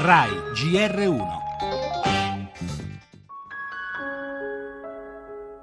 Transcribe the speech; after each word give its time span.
RAI 0.00 0.30
GR1 0.54 1.26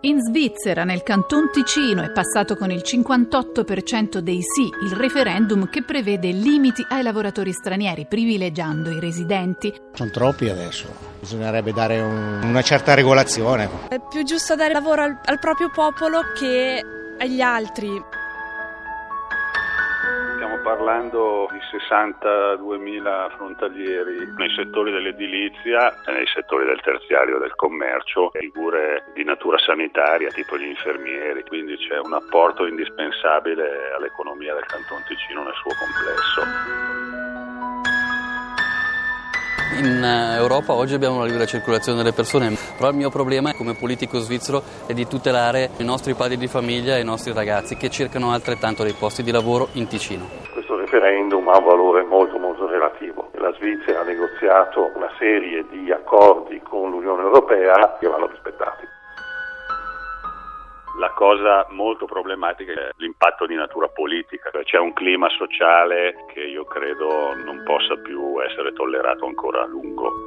In 0.02 0.20
Svizzera, 0.22 0.84
nel 0.84 1.02
Canton 1.04 1.50
Ticino, 1.52 2.04
è 2.04 2.12
passato 2.12 2.56
con 2.56 2.70
il 2.70 2.82
58% 2.86 4.18
dei 4.20 4.42
sì 4.42 4.70
il 4.84 4.92
referendum 4.92 5.68
che 5.70 5.84
prevede 5.84 6.32
limiti 6.32 6.86
ai 6.90 7.02
lavoratori 7.02 7.52
stranieri, 7.54 8.06
privilegiando 8.08 8.92
i 8.92 9.00
residenti. 9.00 9.74
Sono 9.94 10.12
troppi 10.12 10.48
adesso, 10.50 10.86
bisognerebbe 11.20 11.72
dare 11.72 12.02
un- 12.02 12.42
una 12.44 12.62
certa 12.62 12.94
regolazione. 12.94 13.68
È 13.88 14.00
più 14.10 14.24
giusto 14.24 14.56
dare 14.56 14.74
lavoro 14.74 15.02
al, 15.02 15.18
al 15.26 15.40
proprio 15.40 15.70
popolo 15.74 16.20
che 16.38 16.84
agli 17.18 17.42
altri. 17.42 17.90
Stiamo 20.56 20.78
parlando 20.78 21.50
di 21.52 21.60
62.000 21.60 23.30
frontalieri 23.36 24.34
nei 24.38 24.50
settori 24.56 24.90
dell'edilizia 24.90 25.94
nei 26.08 26.26
settori 26.34 26.64
del 26.64 26.80
terziario 26.80 27.40
del 27.40 27.54
commercio, 27.56 28.32
figure 28.32 29.04
di 29.14 29.26
natura 29.26 29.58
sanitaria 29.58 30.30
tipo 30.30 30.58
gli 30.58 30.68
infermieri, 30.68 31.44
quindi 31.44 31.76
c'è 31.76 32.00
un 32.00 32.14
apporto 32.14 32.66
indispensabile 32.66 33.92
all'economia 33.98 34.54
del 34.54 34.64
Canton 34.64 35.04
Ticino 35.06 35.44
nel 35.44 35.56
suo 35.56 35.72
complesso. 35.76 36.96
In 39.78 40.02
eh, 40.02 40.36
Europa 40.38 40.72
oggi 40.72 40.94
abbiamo 40.94 41.18
una 41.18 41.26
libera 41.26 41.46
circolazione 41.46 41.98
delle 41.98 42.14
persone, 42.14 42.56
però 42.78 42.92
il 42.92 42.96
mio 42.96 43.10
problema 43.10 43.54
come 43.54 43.74
politico 43.74 44.20
svizzero 44.20 44.64
è 44.86 44.94
di 44.94 45.06
tutelare 45.06 45.72
i 45.78 45.84
nostri 45.84 46.14
padri 46.14 46.38
di 46.38 46.48
famiglia 46.48 46.96
e 46.96 47.02
i 47.02 47.04
nostri 47.04 47.34
ragazzi 47.34 47.76
che 47.76 47.90
cercano 47.90 48.32
altrettanto 48.32 48.84
dei 48.84 48.94
posti 48.94 49.22
di 49.22 49.32
lavoro 49.32 49.68
in 49.74 49.88
Ticino. 49.88 50.45
Referendum 51.46 51.48
ha 51.48 51.58
un 51.58 51.64
valore 51.64 52.04
molto 52.04 52.38
molto 52.40 52.68
relativo. 52.68 53.30
La 53.34 53.54
Svizzera 53.54 54.02
ha 54.02 54.04
negoziato 54.04 54.92
una 54.96 55.12
serie 55.18 55.66
di 55.70 55.92
accordi 55.92 56.60
con 56.62 56.90
l'Unione 56.90 57.22
Europea 57.22 57.98
che 58.00 58.08
vanno 58.08 58.28
rispettati. 58.28 58.84
La 60.98 61.10
cosa 61.10 61.66
molto 61.70 62.06
problematica 62.06 62.72
è 62.72 62.90
l'impatto 62.98 63.46
di 63.46 63.54
natura 63.54 63.88
politica, 63.90 64.50
c'è 64.64 64.78
un 64.78 64.94
clima 64.94 65.28
sociale 65.30 66.16
che 66.34 66.40
io 66.40 66.64
credo 66.64 67.36
non 67.44 67.64
possa 67.66 67.96
più 67.98 68.42
essere 68.42 68.72
tollerato 68.72 69.26
ancora 69.26 69.64
a 69.64 69.66
lungo. 69.66 70.24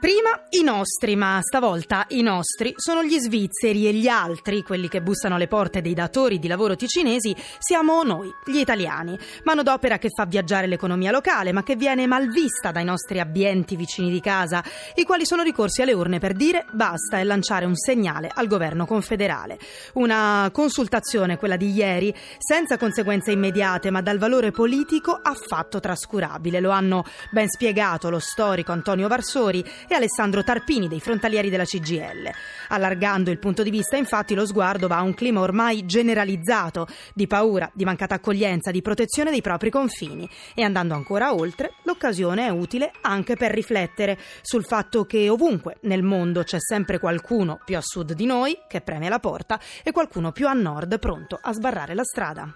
Prima 0.00 0.30
i 0.58 0.62
nostri, 0.62 1.14
ma 1.14 1.40
stavolta 1.42 2.06
i 2.08 2.22
nostri 2.22 2.72
sono 2.76 3.04
gli 3.04 3.18
svizzeri 3.18 3.86
e 3.86 3.92
gli 3.92 4.08
altri, 4.08 4.62
quelli 4.62 4.88
che 4.88 5.02
bussano 5.02 5.34
alle 5.34 5.46
porte 5.46 5.82
dei 5.82 5.92
datori 5.92 6.38
di 6.38 6.48
lavoro 6.48 6.74
ticinesi, 6.74 7.36
siamo 7.58 8.02
noi, 8.02 8.32
gli 8.46 8.56
italiani. 8.56 9.18
Manodopera 9.44 9.98
che 9.98 10.08
fa 10.08 10.24
viaggiare 10.24 10.66
l'economia 10.68 11.10
locale, 11.10 11.52
ma 11.52 11.62
che 11.62 11.76
viene 11.76 12.06
mal 12.06 12.28
vista 12.30 12.70
dai 12.70 12.84
nostri 12.84 13.20
abbienti 13.20 13.76
vicini 13.76 14.10
di 14.10 14.20
casa, 14.20 14.64
i 14.94 15.04
quali 15.04 15.26
sono 15.26 15.42
ricorsi 15.42 15.82
alle 15.82 15.92
urne 15.92 16.18
per 16.18 16.32
dire 16.32 16.64
basta 16.72 17.18
e 17.18 17.24
lanciare 17.24 17.66
un 17.66 17.76
segnale 17.76 18.30
al 18.32 18.46
governo 18.46 18.86
confederale. 18.86 19.58
Una 19.92 20.48
consultazione, 20.50 21.36
quella 21.36 21.56
di 21.56 21.72
ieri, 21.72 22.14
senza 22.38 22.78
conseguenze 22.78 23.32
immediate, 23.32 23.90
ma 23.90 24.00
dal 24.00 24.16
valore 24.16 24.50
politico 24.50 25.12
affatto 25.12 25.78
trascurabile. 25.78 26.58
Lo 26.58 26.70
hanno 26.70 27.04
ben 27.30 27.50
spiegato 27.50 28.08
lo 28.08 28.18
storico 28.18 28.72
Antonio 28.72 29.06
Varsori 29.06 29.62
e 29.90 29.96
Alessandro 29.96 30.44
Tarpini 30.44 30.86
dei 30.86 31.00
frontalieri 31.00 31.50
della 31.50 31.64
CGL. 31.64 32.30
Allargando 32.68 33.30
il 33.30 33.40
punto 33.40 33.64
di 33.64 33.70
vista, 33.70 33.96
infatti, 33.96 34.34
lo 34.34 34.46
sguardo 34.46 34.86
va 34.86 34.98
a 34.98 35.02
un 35.02 35.14
clima 35.14 35.40
ormai 35.40 35.84
generalizzato 35.84 36.86
di 37.12 37.26
paura, 37.26 37.68
di 37.74 37.84
mancata 37.84 38.14
accoglienza, 38.14 38.70
di 38.70 38.82
protezione 38.82 39.32
dei 39.32 39.40
propri 39.40 39.68
confini. 39.68 40.30
E 40.54 40.62
andando 40.62 40.94
ancora 40.94 41.34
oltre, 41.34 41.72
l'occasione 41.82 42.46
è 42.46 42.50
utile 42.50 42.92
anche 43.00 43.34
per 43.34 43.50
riflettere 43.50 44.16
sul 44.42 44.64
fatto 44.64 45.04
che 45.06 45.28
ovunque 45.28 45.78
nel 45.82 46.04
mondo 46.04 46.44
c'è 46.44 46.58
sempre 46.60 47.00
qualcuno 47.00 47.58
più 47.64 47.76
a 47.76 47.82
sud 47.82 48.12
di 48.12 48.26
noi 48.26 48.56
che 48.68 48.82
preme 48.82 49.08
la 49.08 49.18
porta 49.18 49.58
e 49.82 49.90
qualcuno 49.90 50.30
più 50.30 50.46
a 50.46 50.52
nord 50.52 51.00
pronto 51.00 51.36
a 51.40 51.52
sbarrare 51.52 51.94
la 51.94 52.04
strada. 52.04 52.48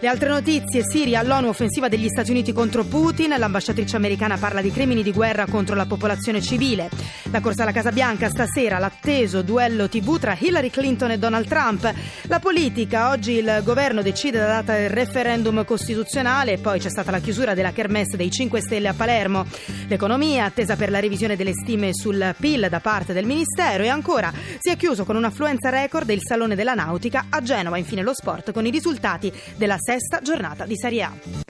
Le 0.00 0.06
altre 0.06 0.28
notizie, 0.28 0.84
Siria, 0.84 1.18
all'ONU 1.18 1.48
offensiva 1.48 1.88
degli 1.88 2.06
Stati 2.06 2.30
Uniti 2.30 2.52
contro 2.52 2.84
Putin, 2.84 3.34
l'ambasciatrice 3.36 3.96
americana 3.96 4.36
parla 4.36 4.60
di 4.60 4.70
crimini 4.70 5.02
di 5.02 5.10
guerra 5.10 5.44
contro 5.46 5.74
la 5.74 5.86
popolazione 5.86 6.40
civile. 6.40 6.88
La 7.32 7.40
corsa 7.40 7.62
alla 7.62 7.72
Casa 7.72 7.90
Bianca 7.90 8.28
stasera, 8.28 8.78
l'atteso 8.78 9.42
duello 9.42 9.88
TV 9.88 10.20
tra 10.20 10.36
Hillary 10.38 10.70
Clinton 10.70 11.10
e 11.10 11.18
Donald 11.18 11.48
Trump. 11.48 11.92
La 12.28 12.38
politica, 12.38 13.10
oggi 13.10 13.32
il 13.32 13.60
governo 13.64 14.00
decide 14.00 14.38
la 14.38 14.46
data 14.46 14.76
del 14.76 14.88
referendum 14.88 15.64
costituzionale 15.64 16.58
poi 16.58 16.78
c'è 16.78 16.90
stata 16.90 17.10
la 17.10 17.18
chiusura 17.18 17.54
della 17.54 17.72
kermesse 17.72 18.16
dei 18.16 18.30
5 18.30 18.60
Stelle 18.60 18.86
a 18.86 18.94
Palermo. 18.94 19.46
L'economia, 19.88 20.44
attesa 20.44 20.76
per 20.76 20.90
la 20.90 21.00
revisione 21.00 21.34
delle 21.34 21.52
stime 21.54 21.92
sul 21.92 22.36
PIL 22.38 22.68
da 22.70 22.78
parte 22.78 23.12
del 23.12 23.26
Ministero 23.26 23.82
e 23.82 23.88
ancora 23.88 24.32
si 24.60 24.70
è 24.70 24.76
chiuso 24.76 25.04
con 25.04 25.16
un'affluenza 25.16 25.70
record 25.70 26.08
il 26.10 26.20
Salone 26.22 26.54
della 26.54 26.74
Nautica 26.74 27.26
a 27.30 27.42
Genova, 27.42 27.78
infine 27.78 28.02
lo 28.02 28.14
sport 28.14 28.52
con 28.52 28.64
i 28.64 28.70
risultati 28.70 29.32
della 29.56 29.76
sesta 29.88 30.20
giornata 30.20 30.66
di 30.66 30.76
Serie 30.76 31.02
A. 31.02 31.47